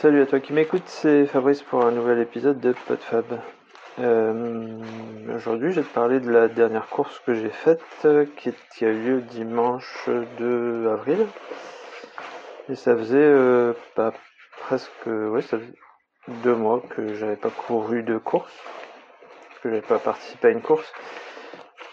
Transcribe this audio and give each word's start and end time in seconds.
Salut 0.00 0.20
à 0.20 0.26
toi 0.26 0.40
qui 0.40 0.52
m'écoute, 0.52 0.82
c'est 0.84 1.24
Fabrice 1.24 1.62
pour 1.62 1.82
un 1.82 1.90
nouvel 1.90 2.18
épisode 2.18 2.60
de 2.60 2.74
PodFab. 2.86 3.24
Euh, 3.98 4.78
Aujourd'hui, 5.34 5.70
je 5.70 5.80
vais 5.80 5.86
te 5.86 5.94
parler 5.94 6.20
de 6.20 6.30
la 6.30 6.48
dernière 6.48 6.86
course 6.88 7.18
que 7.24 7.32
j'ai 7.32 7.48
faite, 7.48 7.80
qui, 8.36 8.52
qui, 8.74 8.84
a 8.84 8.90
eu 8.90 9.00
lieu 9.00 9.20
dimanche 9.22 10.10
2 10.38 10.90
avril. 10.90 11.26
Et 12.68 12.74
ça 12.74 12.94
faisait 12.94 13.16
euh, 13.16 13.72
pas 13.94 14.12
presque, 14.60 14.90
ça 15.06 15.58
faisait 15.58 15.72
deux 16.44 16.54
mois 16.54 16.82
que 16.90 17.14
j'avais 17.14 17.36
pas 17.36 17.48
couru 17.48 18.02
de 18.02 18.18
course, 18.18 18.52
que 19.62 19.70
j'avais 19.70 19.80
pas 19.80 19.98
participé 19.98 20.48
à 20.48 20.50
une 20.50 20.60
course, 20.60 20.92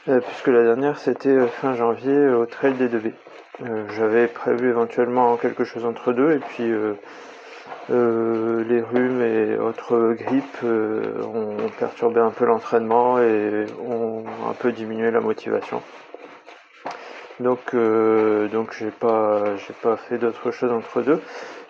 euh, 0.10 0.20
puisque 0.20 0.48
la 0.48 0.64
dernière 0.64 1.00
c'était 1.00 1.30
euh, 1.30 1.48
fin 1.48 1.74
janvier 1.74 2.28
au 2.28 2.46
Trail 2.48 2.74
des 2.74 2.90
2B. 2.90 3.14
Euh, 3.62 3.88
j'avais 3.96 4.28
prévu 4.28 4.72
éventuellement 4.72 5.38
quelque 5.38 5.64
chose 5.64 5.86
entre 5.86 6.12
deux, 6.12 6.34
et 6.34 6.40
puis 6.40 6.70
les 7.90 8.82
rhumes 8.82 9.22
et 9.22 9.58
autres 9.58 10.14
grippes 10.14 10.64
ont 10.64 11.70
perturbé 11.78 12.20
un 12.20 12.32
peu 12.32 12.46
l'entraînement 12.46 13.20
et 13.20 13.66
ont 13.88 14.24
un 14.50 14.54
peu 14.54 14.72
diminué 14.72 15.12
la 15.12 15.20
motivation. 15.20 15.82
Donc, 17.40 17.76
donc 17.76 18.74
j'ai 18.78 18.92
pas, 18.92 19.56
j'ai 19.58 19.74
pas 19.82 19.98
fait 19.98 20.18
d'autre 20.18 20.52
chose 20.52 20.72
entre 20.72 21.02
deux. 21.02 21.20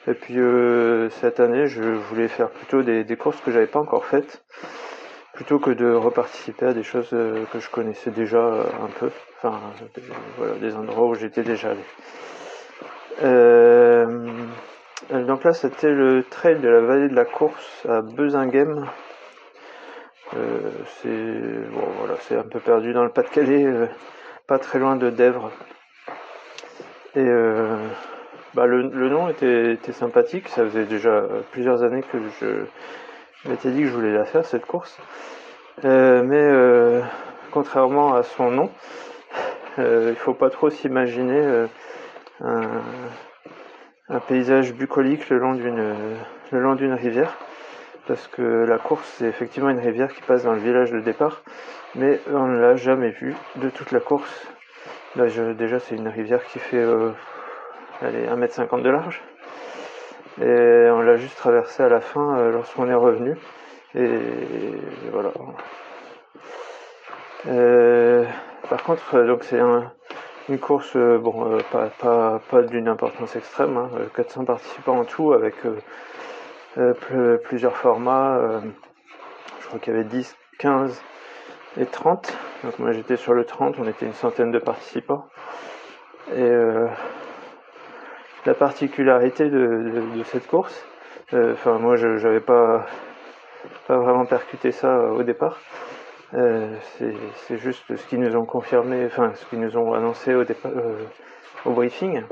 Et 0.08 0.14
puis 0.14 0.38
euh, 0.38 1.10
cette 1.22 1.40
année, 1.40 1.68
je 1.68 1.82
voulais 1.82 2.28
faire 2.28 2.50
plutôt 2.50 2.84
des, 2.84 3.06
courses 3.16 3.40
que 3.40 3.52
j'avais 3.52 3.68
pas 3.68 3.80
encore 3.80 4.06
faites, 4.06 4.44
plutôt 5.34 5.60
que 5.60 5.72
de 5.72 5.94
reparticiper 5.94 6.66
à 6.66 6.74
des 6.74 6.84
choses 6.84 7.10
euh, 7.14 7.46
que 7.54 7.60
je 7.60 7.70
connaissais 7.70 8.12
déjà 8.12 8.38
euh, 8.38 8.64
un 8.84 8.90
peu, 9.00 9.10
enfin 9.38 9.62
voilà, 10.38 10.56
des 10.56 10.76
endroits 10.76 11.08
où 11.08 11.16
j'étais 11.16 11.44
déjà 11.44 11.70
allé. 11.72 11.84
Donc 15.12 15.44
là, 15.44 15.54
c'était 15.54 15.92
le 15.92 16.24
trail 16.24 16.60
de 16.60 16.68
la 16.68 16.82
vallée 16.82 17.10
de 17.10 17.16
la 17.16 17.26
course 17.26 17.86
à 17.88 18.02
Bezinghem. 18.02 18.86
c'est 20.32 21.10
bon, 21.10 21.88
voilà, 22.00 22.16
c'est 22.22 22.38
un 22.38 22.44
peu 22.44 22.60
perdu 22.60 22.94
dans 22.94 23.04
le 23.04 23.12
Pas-de-Calais, 23.12 23.66
pas 24.48 24.60
très 24.60 24.80
loin 24.80 24.96
de 24.96 25.10
Dèvres. 25.10 25.52
Et 27.16 27.30
bah, 28.54 28.68
le, 28.68 29.10
nom 29.10 29.30
était, 29.30 29.78
sympathique. 29.94 30.48
Ça 30.50 30.64
faisait 30.64 30.86
déjà 30.86 31.10
euh, 31.10 31.42
plusieurs 31.52 31.82
années 31.84 32.04
que 32.04 32.20
je 32.40 33.50
m'étais 33.50 33.72
dit 33.72 33.82
que 33.82 33.88
je 33.88 33.94
voulais 33.94 34.14
la 34.14 34.26
faire, 34.26 34.46
cette 34.46 34.66
course. 34.66 34.98
Euh, 35.86 36.22
mais 36.24 36.38
euh, 36.40 37.02
contrairement 37.52 38.14
à 38.14 38.22
son 38.22 38.52
nom, 38.52 38.70
euh, 39.80 40.10
il 40.12 40.16
faut 40.16 40.36
pas 40.36 40.52
trop 40.52 40.70
s'imaginer 40.70 41.66
un, 42.42 42.82
paysage 44.28 44.74
bucolique 44.74 45.30
le 45.30 45.38
long 45.40 45.54
d'une 45.54 45.96
le 46.52 46.60
long 46.60 46.76
d'une 46.76 46.94
rivière 46.94 47.38
parce 48.08 48.28
que 48.28 48.42
la 48.42 48.78
course 48.78 49.08
c'est 49.18 49.26
effectivement 49.26 49.70
une 49.70 49.80
rivière 49.80 50.14
qui 50.14 50.22
passe 50.22 50.44
dans 50.44 50.54
le 50.54 50.60
village 50.60 50.92
de 50.92 51.00
départ 51.00 51.42
mais 51.96 52.20
on 52.32 52.48
ne 52.48 52.60
l'a 52.60 52.76
jamais 52.76 53.12
vue 53.12 53.36
de 53.56 53.70
toute 53.70 53.92
la 53.92 54.00
course 54.00 54.48
là 55.16 55.26
déjà 55.54 55.80
c'est 55.80 55.96
une 55.96 56.10
rivière 56.10 56.44
qui 56.46 56.60
fait 56.60 56.86
elle 58.02 58.16
est 58.16 58.28
1m50 58.28 58.82
de 58.82 58.90
large. 58.90 59.22
Et 60.42 60.90
on 60.92 61.02
l'a 61.02 61.16
juste 61.16 61.38
traversé 61.38 61.84
à 61.84 61.90
la 61.90 62.02
fin 62.02 62.38
euh, 62.38 62.52
lorsqu'on 62.52 62.90
est 62.90 62.94
revenu. 62.94 63.38
Et 63.96 64.10
voilà. 65.12 65.32
Euh, 67.48 68.26
par 68.70 68.84
contre, 68.84 69.16
euh, 69.16 69.28
donc 69.28 69.44
c'est 69.44 69.60
une 70.50 70.60
course, 70.60 70.96
bon, 70.96 71.58
pas, 71.72 72.40
pas, 72.50 72.62
d'une 72.64 72.88
importance 72.88 73.36
extrême, 73.36 73.90
400 74.16 74.42
hein, 74.42 74.46
participants 74.46 75.00
en 75.00 75.06
tout 75.06 75.34
avec 75.34 75.56
plusieurs 77.44 77.78
formats. 77.78 78.62
je 79.62 79.68
crois 79.68 79.80
qu'il 79.80 79.94
y 79.94 79.96
avait 79.96 80.06
10, 80.06 80.36
15 80.60 81.02
et 81.80 81.86
30. 81.86 82.38
Donc 82.64 82.80
moi 82.80 82.92
j'étais 82.92 83.16
sur 83.16 83.34
le 83.34 83.46
30, 83.46 83.76
on 83.80 83.88
était 83.88 84.06
une 84.06 84.14
centaine 84.14 84.52
de 84.52 84.60
participants. 84.60 85.26
Et 86.36 86.52
la 88.46 88.54
particularité 88.54 89.50
de, 89.50 90.24
cette 90.26 90.48
course. 90.48 90.86
Euh, 91.34 91.54
enfin, 91.54 91.78
moi, 91.80 91.96
je 91.96 92.08
n'avais 92.08 92.40
pas, 92.40 92.86
pas 93.88 93.98
vraiment 93.98 94.26
percuté 94.26 94.72
ça 94.72 94.88
euh, 94.88 95.12
au 95.12 95.24
départ. 95.24 95.60
Euh, 96.34 96.76
c'est 97.48 97.58
juste 97.58 97.96
ce 97.96 98.08
qu'ils 98.08 98.20
nous 98.20 98.36
ont 98.36 98.46
confirmé, 98.46 99.06
enfin, 99.06 99.34
ce 99.36 99.46
qu'ils 99.46 99.60
nous 99.60 99.78
ont 99.78 99.94
annoncé 99.94 100.34
au, 100.34 100.44
au 101.66 101.72
briefing. 101.74 102.24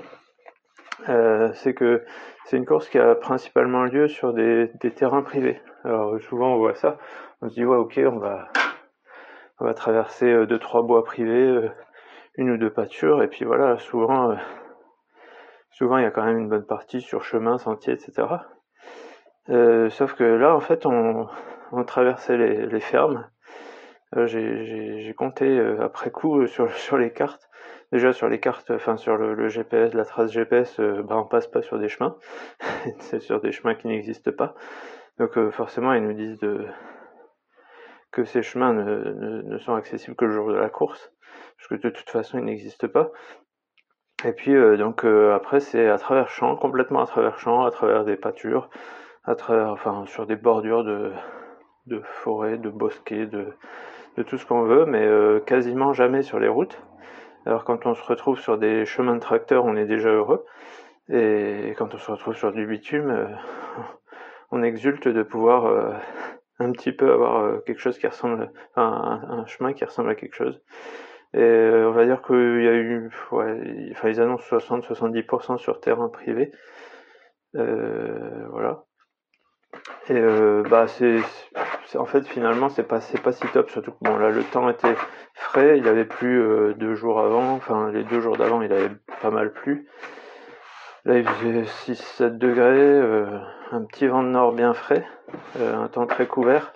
c'est 1.05 1.73
que 1.73 2.03
c'est 2.45 2.57
une 2.57 2.65
course 2.65 2.89
qui 2.89 2.97
a 2.97 3.15
principalement 3.15 3.83
lieu 3.83 4.07
sur 4.07 4.33
des, 4.33 4.71
terrains 4.95 5.21
privés. 5.21 5.61
Alors 5.83 6.19
souvent 6.21 6.55
on 6.55 6.57
voit 6.57 6.75
ça, 6.75 6.97
on 7.41 7.49
se 7.49 7.53
dit 7.53 7.65
ouais 7.65 7.77
ok 7.77 7.99
on 8.05 8.17
va 8.17 8.49
on 9.59 9.65
va 9.65 9.73
traverser 9.73 10.45
deux 10.47 10.59
trois 10.59 10.81
bois 10.81 11.03
privés, 11.03 11.69
une 12.35 12.51
ou 12.51 12.57
deux 12.57 12.71
pâtures 12.71 13.21
et 13.21 13.27
puis 13.27 13.45
voilà 13.45 13.77
souvent 13.77 14.35
souvent 15.71 15.97
il 15.97 16.03
y 16.03 16.07
a 16.07 16.11
quand 16.11 16.23
même 16.23 16.37
une 16.37 16.49
bonne 16.49 16.65
partie 16.65 17.01
sur 17.01 17.23
chemin, 17.23 17.57
sentier, 17.57 17.93
etc. 17.93 18.27
Euh, 19.49 19.89
sauf 19.89 20.13
que 20.13 20.23
là, 20.23 20.55
en 20.55 20.59
fait, 20.59 20.85
on, 20.85 21.27
traversait 21.87 22.37
les, 22.37 22.79
fermes. 22.79 23.27
Euh, 24.15 24.27
j'ai 24.27 25.13
compté 25.17 25.45
euh, 25.45 25.81
après 25.83 26.11
coup 26.11 26.45
sur, 26.47 26.71
sur 26.75 26.97
les 26.97 27.11
cartes. 27.11 27.49
Déjà 27.91 28.13
sur 28.13 28.29
les 28.29 28.39
cartes, 28.39 28.71
enfin 28.71 28.95
sur 28.95 29.17
le, 29.17 29.49
GPS, 29.49 29.93
la 29.93 30.05
trace 30.05 30.31
GPS, 30.31 30.79
bah, 30.79 31.17
on 31.17 31.25
passe 31.25 31.47
pas 31.47 31.61
sur 31.61 31.77
des 31.77 31.89
chemins. 31.89 32.15
C'est 32.99 33.19
sur 33.19 33.41
des 33.41 33.51
chemins 33.51 33.75
qui 33.75 33.87
n'existent 33.87 34.31
pas. 34.31 34.55
Donc 35.19 35.37
forcément, 35.51 35.93
ils 35.93 36.01
nous 36.01 36.13
disent 36.13 36.39
que 38.11 38.23
ces 38.23 38.43
chemins 38.43 38.73
ne, 38.73 39.57
sont 39.57 39.73
accessibles 39.73 40.15
que 40.15 40.25
le 40.25 40.31
jour 40.31 40.49
de 40.49 40.57
la 40.57 40.69
course, 40.69 41.11
parce 41.57 41.67
que 41.67 41.87
de 41.87 41.89
toute 41.89 42.09
façon, 42.09 42.37
ils 42.39 42.45
n'existent 42.45 42.87
pas. 42.87 43.11
Et 44.23 44.33
puis 44.33 44.53
euh, 44.55 44.77
donc 44.77 45.03
euh, 45.03 45.33
après 45.33 45.59
c'est 45.59 45.87
à 45.89 45.97
travers 45.97 46.29
champs, 46.29 46.55
complètement 46.55 47.01
à 47.01 47.07
travers 47.07 47.39
champs, 47.39 47.65
à 47.65 47.71
travers 47.71 48.05
des 48.05 48.17
pâtures, 48.17 48.69
à 49.23 49.35
travers, 49.35 49.69
enfin 49.69 50.05
sur 50.05 50.27
des 50.27 50.35
bordures 50.35 50.83
de, 50.83 51.11
de 51.87 52.01
forêts, 52.01 52.57
de 52.57 52.69
bosquets, 52.69 53.25
de, 53.25 53.47
de 54.17 54.23
tout 54.23 54.37
ce 54.37 54.45
qu'on 54.45 54.63
veut, 54.63 54.85
mais 54.85 55.05
euh, 55.05 55.39
quasiment 55.39 55.93
jamais 55.93 56.21
sur 56.21 56.39
les 56.39 56.47
routes. 56.47 56.81
Alors 57.45 57.63
quand 57.63 57.85
on 57.85 57.95
se 57.95 58.03
retrouve 58.03 58.39
sur 58.39 58.57
des 58.57 58.85
chemins 58.85 59.15
de 59.15 59.19
tracteur, 59.19 59.65
on 59.65 59.75
est 59.75 59.85
déjà 59.85 60.09
heureux. 60.09 60.45
Et 61.09 61.73
quand 61.77 61.93
on 61.93 61.97
se 61.97 62.11
retrouve 62.11 62.35
sur 62.35 62.51
du 62.51 62.65
bitume, 62.65 63.27
on 64.51 64.63
exulte 64.63 65.07
de 65.07 65.23
pouvoir 65.23 65.95
un 66.59 66.71
petit 66.71 66.91
peu 66.91 67.11
avoir 67.11 67.63
quelque 67.63 67.79
chose 67.79 67.97
qui 67.97 68.07
ressemble, 68.07 68.51
enfin 68.75 69.21
un 69.27 69.45
chemin 69.47 69.73
qui 69.73 69.83
ressemble 69.83 70.11
à 70.11 70.15
quelque 70.15 70.35
chose. 70.35 70.61
Et 71.33 71.39
euh, 71.39 71.87
on 71.87 71.91
va 71.91 72.05
dire 72.05 72.21
qu'il 72.21 72.35
y 72.35 72.67
a 72.67 72.73
eu, 72.73 73.09
enfin 73.31 74.09
ils 74.09 74.19
annoncent 74.19 74.57
60-70% 74.57 75.57
sur 75.57 75.79
terrain 75.79 76.09
privé. 76.09 76.51
Euh, 77.55 78.47
voilà. 78.49 78.83
Et 80.09 80.17
euh, 80.17 80.63
bah 80.69 80.87
c'est, 80.87 81.19
en 81.97 82.05
fait 82.05 82.27
finalement 82.27 82.69
c'est 82.69 82.83
pas 82.83 83.01
c'est 83.01 83.21
pas 83.21 83.31
si 83.31 83.45
top 83.47 83.69
surtout 83.69 83.91
que 83.91 83.97
bon 84.01 84.17
là 84.17 84.29
le 84.29 84.43
temps 84.43 84.69
était 84.69 84.95
frais, 85.33 85.77
il 85.77 85.87
avait 85.87 86.05
plu 86.05 86.41
euh, 86.41 86.73
deux 86.73 86.95
jours 86.95 87.19
avant, 87.19 87.53
enfin 87.53 87.91
les 87.91 88.03
deux 88.03 88.19
jours 88.19 88.37
d'avant 88.37 88.61
il 88.61 88.71
avait 88.73 88.91
pas 89.21 89.31
mal 89.31 89.51
plu. 89.51 89.87
Là 91.05 91.17
il 91.17 91.27
faisait 91.27 91.63
6-7 91.63 92.37
degrés, 92.37 92.79
euh, 92.79 93.39
un 93.71 93.83
petit 93.85 94.07
vent 94.07 94.23
de 94.23 94.29
nord 94.29 94.53
bien 94.53 94.73
frais, 94.73 95.05
un 95.59 95.87
temps 95.87 96.05
très 96.05 96.27
couvert, 96.27 96.73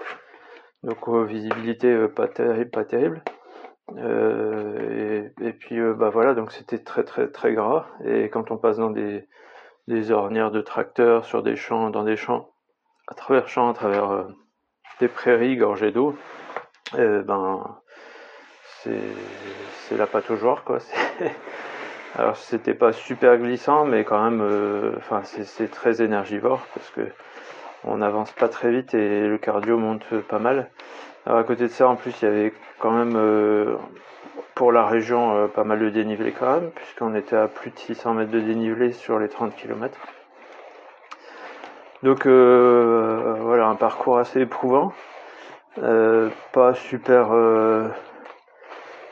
donc 0.83 1.07
visibilité 1.27 2.07
pas 2.07 2.27
terrible, 2.27 2.71
pas 2.71 2.85
terrible. 2.85 3.21
Euh, 3.93 5.31
et, 5.39 5.47
et, 5.47 5.53
puis 5.53 5.79
euh, 5.79 5.93
bah 5.93 6.09
voilà, 6.09 6.33
donc 6.33 6.51
c'était 6.51 6.79
très 6.79 7.03
très 7.03 7.29
très 7.29 7.53
gras. 7.53 7.87
Et 8.03 8.29
quand 8.29 8.51
on 8.51 8.57
passe 8.57 8.77
dans 8.77 8.89
des, 8.89 9.27
des 9.87 10.11
ornières 10.11 10.51
de 10.51 10.61
tracteurs, 10.61 11.25
sur 11.25 11.43
des 11.43 11.55
champs, 11.55 11.89
dans 11.89 12.03
des 12.03 12.15
champs, 12.17 12.49
à 13.07 13.13
travers 13.15 13.47
champs, 13.47 13.69
à 13.69 13.73
travers 13.73 14.11
euh, 14.11 14.23
des 14.99 15.07
prairies 15.07 15.57
gorgées 15.57 15.91
d'eau, 15.91 16.15
ben 16.93 17.77
c'est 18.83 19.97
la 19.97 20.07
joueur 20.35 20.63
quoi. 20.63 20.77
Alors 22.17 22.37
c'était 22.37 22.73
pas 22.73 22.93
super 22.93 23.37
glissant, 23.37 23.85
mais 23.85 24.03
quand 24.03 24.23
même, 24.23 24.95
enfin 24.97 25.21
c'est 25.23 25.69
très 25.69 26.01
énergivore 26.01 26.65
parce 26.73 26.89
que 26.91 27.01
on 27.87 27.97
n'avance 27.97 28.31
pas 28.31 28.49
très 28.49 28.71
vite 28.71 28.93
et 28.93 29.27
le 29.27 29.37
cardio 29.37 29.77
monte 29.77 30.05
pas 30.27 30.39
mal. 30.39 30.69
Alors 31.25 31.39
à 31.39 31.43
côté 31.43 31.63
de 31.63 31.69
ça, 31.69 31.87
en 31.87 31.95
plus, 31.95 32.13
il 32.21 32.25
y 32.25 32.27
avait 32.27 32.53
quand 32.79 32.91
même 32.91 33.15
euh, 33.15 33.75
pour 34.53 34.71
la 34.71 34.85
région 34.85 35.35
euh, 35.35 35.47
pas 35.47 35.63
mal 35.63 35.79
de 35.79 35.89
dénivelé 35.89 36.31
quand 36.31 36.51
même, 36.51 36.71
puisqu'on 36.71 37.15
était 37.15 37.35
à 37.35 37.47
plus 37.47 37.71
de 37.71 37.77
600 37.79 38.13
mètres 38.15 38.31
de 38.31 38.39
dénivelé 38.39 38.91
sur 38.91 39.19
les 39.19 39.27
30 39.27 39.55
km. 39.55 39.97
Donc 42.05 42.27
euh, 42.27 43.33
voilà, 43.39 43.65
un 43.65 43.73
parcours 43.73 44.19
assez 44.19 44.41
éprouvant, 44.41 44.93
pas 45.75 46.75
super, 46.75 47.29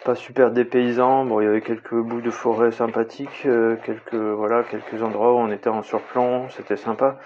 pas 0.05 0.13
super 0.13 0.51
dépaysant. 0.51 1.25
Bon, 1.25 1.41
il 1.41 1.45
y 1.45 1.47
avait 1.47 1.61
quelques 1.61 1.95
bouts 1.95 2.21
de 2.21 2.29
forêt 2.29 2.71
sympathiques, 2.71 3.47
quelques 3.83 4.13
voilà, 4.13 4.61
quelques 4.61 5.01
endroits 5.01 5.33
où 5.33 5.37
on 5.37 5.49
était 5.49 5.71
en 5.71 5.81
surplomb, 5.81 6.49
c'était 6.49 6.77
sympa. 6.77 7.17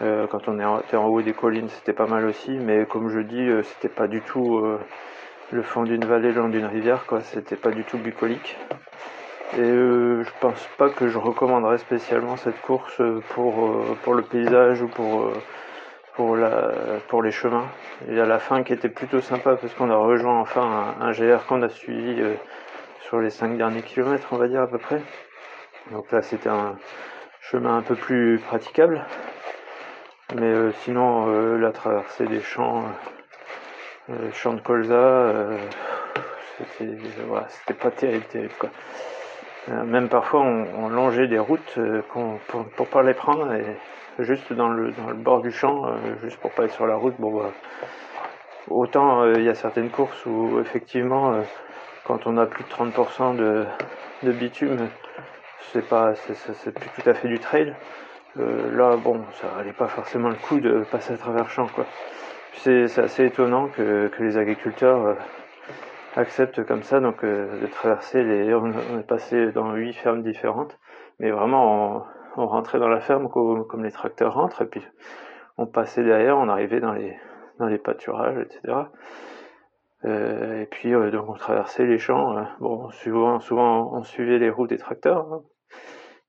quand 0.00 0.48
on 0.48 0.80
était 0.80 0.96
en 0.96 1.06
haut 1.06 1.22
des 1.22 1.32
collines, 1.32 1.68
c'était 1.68 1.92
pas 1.92 2.08
mal 2.08 2.24
aussi, 2.26 2.58
mais 2.58 2.84
comme 2.84 3.08
je 3.08 3.20
dis, 3.20 3.48
c'était 3.62 3.94
pas 3.94 4.08
du 4.08 4.20
tout 4.20 4.60
le 5.52 5.62
fond 5.62 5.84
d'une 5.84 6.06
vallée, 6.06 6.32
le 6.32 6.40
long 6.40 6.48
d'une 6.48 6.66
rivière, 6.66 7.06
quoi. 7.06 7.20
C'était 7.20 7.54
pas 7.54 7.70
du 7.70 7.84
tout 7.84 7.98
bucolique. 7.98 8.56
Et 9.54 9.64
je 9.64 10.30
pense 10.40 10.68
pas 10.76 10.90
que 10.90 11.08
je 11.08 11.18
recommanderais 11.18 11.78
spécialement 11.78 12.36
cette 12.36 12.60
course 12.60 13.00
pour, 13.30 13.84
pour 14.02 14.14
le 14.14 14.22
paysage 14.22 14.82
ou 14.82 14.88
pour 14.88 15.32
pour, 16.18 16.36
la, 16.36 16.72
pour 17.06 17.22
les 17.22 17.30
chemins. 17.30 17.68
Et 18.10 18.20
à 18.20 18.26
la 18.26 18.40
fin 18.40 18.64
qui 18.64 18.72
était 18.72 18.88
plutôt 18.88 19.20
sympa 19.20 19.54
parce 19.54 19.72
qu'on 19.74 19.88
a 19.88 19.96
rejoint 19.96 20.40
enfin 20.40 20.96
un, 21.00 21.12
GR 21.12 21.46
qu'on 21.46 21.62
a 21.62 21.68
suivi 21.68 22.20
euh, 22.20 22.34
sur 23.02 23.20
les 23.20 23.30
5 23.30 23.56
derniers 23.56 23.82
kilomètres, 23.82 24.26
on 24.32 24.36
va 24.36 24.48
dire 24.48 24.62
à 24.62 24.66
peu 24.66 24.78
près. 24.78 25.00
Donc 25.92 26.10
là 26.10 26.20
c'était 26.20 26.48
un 26.48 26.76
chemin 27.40 27.78
un 27.78 27.82
peu 27.82 27.94
plus 27.94 28.40
praticable. 28.40 29.04
Mais 30.34 30.42
euh, 30.42 30.72
sinon 30.82 31.28
euh, 31.28 31.56
la 31.56 31.70
traversée 31.70 32.26
des 32.26 32.40
champs, 32.40 32.82
champs 34.32 34.54
de 34.54 34.60
colza, 34.60 35.32
c'était 36.58 36.98
voilà, 37.28 37.46
pas 37.80 37.92
terrible, 37.92 38.24
terrible 38.24 38.54
quoi. 38.58 38.70
Même 39.86 40.08
parfois 40.08 40.40
on, 40.40 40.88
longeait 40.88 41.28
des 41.28 41.38
routes 41.38 41.78
pour, 42.10 42.64
pour 42.64 42.86
pas 42.88 43.02
les 43.02 43.14
prendre 43.14 43.46
juste 44.18 44.52
dans 44.52 44.68
le, 44.68 44.90
dans 44.92 45.08
le 45.08 45.14
bord 45.14 45.40
du 45.40 45.52
champ, 45.52 45.86
euh, 45.86 45.96
juste 46.22 46.38
pour 46.38 46.50
pas 46.50 46.64
être 46.64 46.74
sur 46.74 46.86
la 46.86 46.96
route. 46.96 47.14
Bon, 47.18 47.36
bah, 47.36 47.52
autant 48.68 49.22
euh, 49.22 49.34
il 49.36 49.44
y 49.44 49.48
a 49.48 49.54
certaines 49.54 49.90
courses 49.90 50.26
où 50.26 50.60
effectivement, 50.60 51.32
euh, 51.32 51.42
quand 52.04 52.26
on 52.26 52.36
a 52.36 52.46
plus 52.46 52.64
de 52.64 52.68
30% 52.68 53.36
de, 53.36 53.64
de 54.22 54.32
bitume, 54.32 54.88
c'est 55.72 55.86
pas, 55.86 56.14
c'est 56.14 56.72
plus 56.72 56.90
tout 57.02 57.08
à 57.08 57.14
fait 57.14 57.28
du 57.28 57.38
trail. 57.38 57.74
là, 58.36 58.96
bon, 58.96 59.22
ça 59.40 59.48
valait 59.48 59.72
pas 59.72 59.88
forcément 59.88 60.28
le 60.28 60.36
coup 60.36 60.60
de 60.60 60.84
passer 60.90 61.12
à 61.12 61.16
travers 61.16 61.44
le 61.44 61.50
champ, 61.50 61.66
quoi. 61.66 61.84
C'est 62.54 62.98
assez 62.98 63.26
étonnant 63.26 63.68
que, 63.68 64.08
que 64.08 64.22
les 64.22 64.36
agriculteurs 64.36 65.16
acceptent 66.16 66.64
comme 66.64 66.82
ça, 66.82 67.00
donc 67.00 67.24
de 67.24 67.66
traverser 67.70 68.22
les. 68.22 68.54
On, 68.54 68.98
est 68.98 69.06
passé 69.06 69.52
dans 69.52 69.72
huit 69.74 69.94
fermes 69.94 70.22
différentes, 70.22 70.78
mais 71.18 71.30
vraiment 71.30 71.96
en, 71.96 72.06
on 72.38 72.46
rentrait 72.46 72.78
dans 72.78 72.88
la 72.88 73.00
ferme 73.00 73.28
comme, 73.28 73.84
les 73.84 73.90
tracteurs 73.90 74.34
rentrent, 74.34 74.62
et 74.62 74.66
puis 74.66 74.82
on 75.56 75.66
passait 75.66 76.04
derrière, 76.04 76.38
on 76.38 76.48
arrivait 76.48 76.80
dans 76.80 76.92
les, 76.92 77.16
dans 77.58 77.66
les 77.66 77.78
pâturages, 77.78 78.38
etc. 78.38 78.74
Euh, 80.04 80.62
et 80.62 80.66
puis 80.66 80.94
euh, 80.94 81.10
donc 81.10 81.28
on 81.28 81.34
traversait 81.34 81.84
les 81.84 81.98
champs. 81.98 82.38
Euh, 82.38 82.42
bon, 82.60 82.90
souvent, 82.90 83.40
souvent 83.40 83.92
on 83.92 84.04
suivait 84.04 84.38
les 84.38 84.50
routes 84.50 84.70
des 84.70 84.78
tracteurs, 84.78 85.32
hein. 85.32 85.42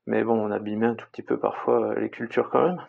mais 0.08 0.24
bon, 0.24 0.34
on 0.34 0.52
abîmait 0.52 0.88
un 0.88 0.96
tout 0.96 1.06
petit 1.12 1.22
peu 1.22 1.38
parfois 1.38 1.94
les 1.96 2.10
cultures 2.10 2.50
quand 2.50 2.64
même. 2.64 2.82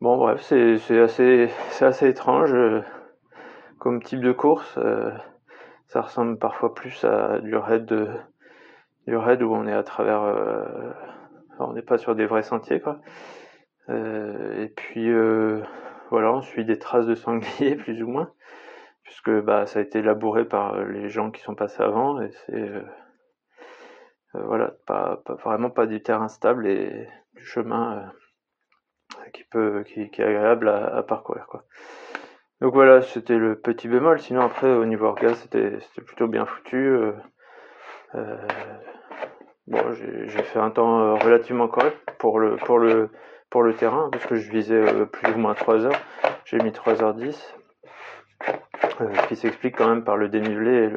Bon, 0.00 0.16
bref, 0.16 0.40
c'est 0.40 0.98
assez, 0.98 1.50
assez 1.82 2.08
étrange 2.08 2.54
comme 3.80 4.02
type 4.02 4.20
de 4.20 4.32
course. 4.32 4.78
ça 5.88 6.00
ressemble 6.00 6.38
parfois 6.38 6.74
plus 6.74 7.04
à 7.04 7.40
du 7.40 7.56
raid, 7.56 7.92
du 9.06 9.16
raid 9.16 9.42
où 9.42 9.52
on 9.52 9.66
est 9.66 9.72
à 9.72 9.82
travers 9.82 10.22
on 11.60 11.72
n'est 11.72 11.82
pas 11.82 11.98
sur 11.98 12.14
des 12.14 12.26
vrais 12.26 12.42
sentiers, 12.42 12.80
quoi. 12.80 13.00
Euh, 13.88 14.62
et 14.62 14.68
puis 14.68 15.10
euh, 15.10 15.62
voilà, 16.10 16.32
on 16.32 16.42
suit 16.42 16.64
des 16.64 16.78
traces 16.78 17.06
de 17.06 17.14
sangliers 17.14 17.76
plus 17.76 18.02
ou 18.02 18.08
moins, 18.08 18.32
puisque 19.02 19.30
bah 19.30 19.66
ça 19.66 19.80
a 19.80 19.82
été 19.82 20.02
labouré 20.02 20.44
par 20.44 20.82
les 20.84 21.08
gens 21.08 21.30
qui 21.30 21.42
sont 21.42 21.54
passés 21.54 21.82
avant 21.82 22.20
et 22.20 22.30
c'est 22.30 22.54
euh, 22.54 22.82
voilà, 24.34 24.74
pas, 24.86 25.22
vraiment 25.42 25.70
pas 25.70 25.86
du 25.86 26.02
terrain 26.02 26.28
stable 26.28 26.66
et 26.68 27.08
du 27.34 27.44
chemin 27.44 28.12
qui 29.32 29.42
peut 29.44 29.82
qui, 29.84 30.02
est 30.02 30.20
agréable 30.20 30.68
à, 30.68 31.02
parcourir 31.02 31.46
quoi. 31.46 31.64
Donc 32.60 32.74
voilà, 32.74 33.02
c'était 33.02 33.38
le 33.38 33.58
petit 33.58 33.88
bémol. 33.88 34.20
Sinon 34.20 34.42
après 34.42 34.70
au 34.70 34.84
niveau 34.84 35.06
orgas 35.06 35.34
c'était 35.34 35.78
plutôt 36.06 36.28
bien 36.28 36.46
foutu. 36.46 36.94
Bon, 39.70 39.92
j'ai 39.92 40.42
fait 40.42 40.58
un 40.58 40.70
temps 40.70 41.00
euh, 41.00 41.14
relativement 41.14 41.68
correct 41.68 41.96
pour 42.18 42.40
le, 42.40 42.56
pour 42.56 42.80
le, 42.80 43.08
pour 43.50 43.62
le 43.62 43.72
terrain, 43.72 44.08
parce 44.10 44.26
que 44.26 44.34
je 44.34 44.50
visais 44.50 44.74
euh, 44.74 45.04
plus 45.04 45.32
ou 45.32 45.38
moins 45.38 45.54
3 45.54 45.86
heures. 45.86 46.00
J'ai 46.44 46.58
mis 46.58 46.70
3h10, 46.70 47.54
euh, 49.00 49.12
qui 49.28 49.36
s'explique 49.36 49.76
quand 49.76 49.88
même 49.88 50.02
par 50.02 50.16
le 50.16 50.28
dénivelé 50.28 50.90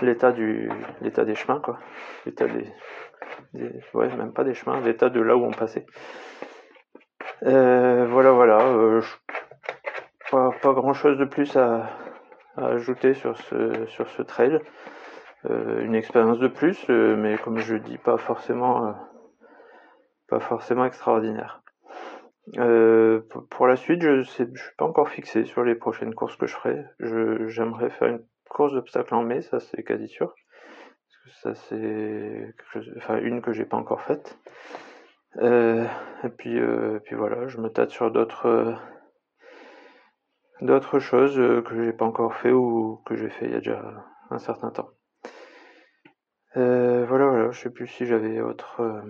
et 0.00 0.04
l'état 0.04 0.32
des 0.32 1.34
chemins, 1.34 1.60
quoi. 1.60 1.78
L'état 2.24 2.46
des, 2.46 2.72
Ouais, 3.92 4.08
même 4.16 4.32
pas 4.32 4.44
des 4.44 4.54
chemins, 4.54 4.80
l'état 4.80 5.10
de 5.10 5.20
là 5.20 5.36
où 5.36 5.44
on 5.44 5.50
passait. 5.50 5.84
voilà, 7.42 8.32
voilà. 8.32 9.02
Pas 10.60 10.72
grand 10.72 10.92
chose 10.92 11.18
de 11.18 11.24
plus 11.24 11.56
à, 11.56 11.88
ajouter 12.56 13.14
sur 13.14 13.36
ce, 13.36 13.86
sur 13.86 14.08
ce 14.08 14.22
trail. 14.22 14.58
Euh, 15.50 15.84
une 15.84 15.94
expérience 15.94 16.38
de 16.38 16.48
plus, 16.48 16.78
euh, 16.90 17.16
mais 17.16 17.36
comme 17.38 17.58
je 17.58 17.76
dis, 17.76 17.98
pas 17.98 18.16
forcément, 18.16 18.88
euh, 18.88 18.92
pas 20.28 20.40
forcément 20.40 20.84
extraordinaire. 20.84 21.62
pour 23.50 23.66
la 23.66 23.76
suite, 23.76 24.02
je 24.02 24.10
ne 24.10 24.22
suis 24.22 24.44
pas 24.78 24.84
encore 24.84 25.08
fixé 25.08 25.44
sur 25.44 25.64
les 25.64 25.74
prochaines 25.74 26.14
courses 26.14 26.36
que 26.36 26.46
je 26.46 26.54
ferai. 26.54 26.84
j'aimerais 27.00 27.90
faire 27.90 28.08
une 28.08 28.24
course 28.48 28.72
d'obstacles 28.72 29.14
en 29.14 29.22
mai, 29.22 29.42
ça 29.42 29.60
c'est 29.60 29.82
quasi 29.82 30.08
sûr. 30.08 30.34
ça 31.42 31.54
c'est, 31.54 32.54
enfin 32.96 33.18
une 33.18 33.42
que 33.42 33.52
j'ai 33.52 33.64
pas 33.64 33.76
encore 33.76 34.02
faite. 34.02 34.38
et 35.40 36.28
puis, 36.38 36.58
puis 37.04 37.14
voilà, 37.16 37.46
je 37.48 37.58
me 37.58 37.68
tâte 37.68 37.90
sur 37.90 38.10
d'autres, 38.10 38.78
d'autres 40.60 40.98
choses 40.98 41.36
que 41.36 41.84
j'ai 41.84 41.92
pas 41.92 42.04
encore 42.04 42.34
fait 42.34 42.52
ou 42.52 43.02
que 43.06 43.16
j'ai 43.16 43.30
fait 43.30 43.46
il 43.46 43.52
y 43.52 43.54
a 43.54 43.58
déjà 43.58 43.82
un 44.30 44.38
certain 44.38 44.70
temps. 44.70 44.90
Euh, 46.56 47.04
voilà, 47.06 47.26
voilà, 47.26 47.50
je 47.50 47.60
sais 47.60 47.70
plus 47.70 47.86
si 47.86 48.06
j'avais 48.06 48.40
autre, 48.40 48.80
euh, 48.80 49.02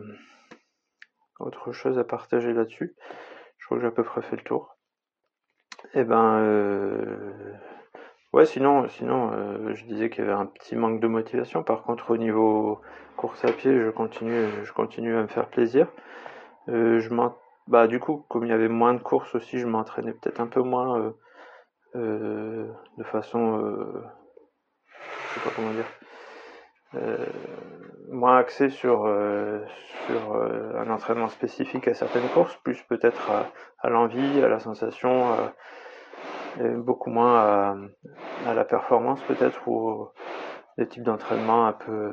autre 1.38 1.72
chose 1.72 1.98
à 1.98 2.04
partager 2.04 2.52
là-dessus. 2.52 2.96
Je 3.58 3.66
crois 3.66 3.78
que 3.78 3.82
j'ai 3.82 3.88
à 3.88 3.92
peu 3.92 4.02
près 4.02 4.22
fait 4.22 4.36
le 4.36 4.42
tour. 4.42 4.76
Et 5.94 6.00
eh 6.00 6.04
ben, 6.04 6.40
euh, 6.40 7.52
ouais, 8.32 8.46
sinon, 8.46 8.88
sinon, 8.88 9.30
je 9.74 9.84
disais 9.84 10.10
qu'il 10.10 10.24
y 10.24 10.26
avait 10.26 10.36
un 10.36 10.46
petit 10.46 10.74
manque 10.74 11.00
de 11.00 11.06
motivation. 11.06 11.62
Par 11.62 11.84
contre, 11.84 12.10
au 12.10 12.16
niveau 12.16 12.80
course 13.16 13.44
à 13.44 13.52
pied, 13.52 13.78
je 13.80 13.90
continue, 13.90 14.48
je 14.64 14.72
continue 14.72 15.16
à 15.16 15.22
me 15.22 15.28
faire 15.28 15.48
plaisir. 15.48 15.86
je 16.66 17.30
bah, 17.68 17.86
du 17.86 18.00
coup, 18.00 18.24
comme 18.28 18.44
il 18.44 18.48
y 18.48 18.52
avait 18.52 18.68
moins 18.68 18.94
de 18.94 19.00
courses 19.00 19.34
aussi, 19.34 19.58
je 19.58 19.66
m'entraînais 19.66 20.12
peut-être 20.12 20.40
un 20.40 20.46
peu 20.46 20.62
moins 20.62 21.14
de 21.96 23.04
façon, 23.04 23.58
je 24.92 25.34
sais 25.34 25.40
pas 25.40 25.50
comment 25.54 25.72
dire 25.72 25.86
euh, 26.94 27.26
moins 28.10 28.38
axé 28.38 28.70
sur, 28.70 29.06
euh, 29.06 29.58
euh, 30.10 30.80
un 30.80 30.88
entraînement 30.90 31.28
spécifique 31.28 31.88
à 31.88 31.94
certaines 31.94 32.28
courses, 32.28 32.56
plus 32.62 32.80
peut-être 32.82 33.30
à, 33.80 33.90
l'envie, 33.90 34.42
à 34.42 34.48
la 34.48 34.60
sensation, 34.60 35.36
et 36.60 36.68
beaucoup 36.68 37.10
moins 37.10 37.40
à, 37.40 37.76
à 38.46 38.54
la 38.54 38.64
performance 38.64 39.20
peut-être 39.24 39.66
ou 39.66 40.08
des 40.78 40.86
types 40.86 41.02
d'entraînement 41.02 41.66
un 41.66 41.72
peu 41.72 42.12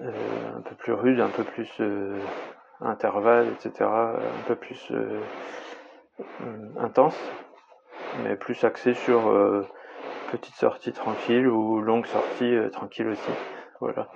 un 0.00 0.60
peu 0.62 0.74
plus 0.76 0.92
rudes, 0.92 1.20
un 1.20 1.28
peu 1.28 1.42
plus 1.42 1.82
intervalles, 2.80 3.48
etc., 3.48 3.90
un 3.90 4.42
peu 4.46 4.54
plus 4.54 4.92
intense, 6.78 7.18
mais 8.22 8.36
plus 8.36 8.62
axé 8.64 8.94
sur 8.94 9.28
petite 10.30 10.54
sortie 10.54 10.92
tranquille 10.92 11.48
ou 11.48 11.80
longue 11.80 12.06
sortie 12.06 12.54
euh, 12.54 12.68
tranquille 12.70 13.08
aussi. 13.08 13.30
Voilà. 13.80 14.08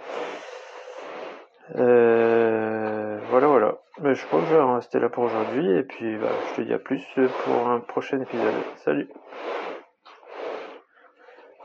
Euh, 1.77 3.19
voilà, 3.31 3.47
voilà. 3.47 3.79
Mais 4.01 4.15
je 4.15 4.25
crois 4.27 4.41
que 4.41 4.47
je 4.47 4.55
vais 4.55 4.63
rester 4.63 5.01
là 5.01 5.09
pour 5.09 5.25
aujourd'hui 5.25 5.71
et 5.79 5.83
puis 5.83 6.17
bah, 6.17 6.29
je 6.51 6.57
te 6.57 6.67
dis 6.67 6.75
à 6.75 6.79
plus 6.79 7.03
pour 7.45 7.69
un 7.69 7.81
prochain 7.81 8.21
épisode. 8.21 8.55
Salut 8.77 9.09